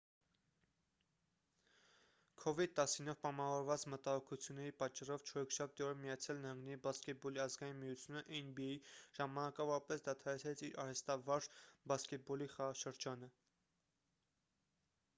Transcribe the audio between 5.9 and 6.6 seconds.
միացյալ